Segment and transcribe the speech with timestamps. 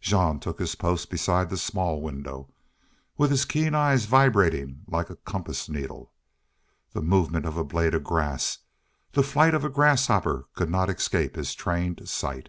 [0.00, 2.48] Jean took his post beside the small window,
[3.18, 6.10] with his keen eyes vibrating like a compass needle.
[6.92, 8.60] The movement of a blade of grass,
[9.12, 12.48] the flight of a grasshopper could not escape his trained sight.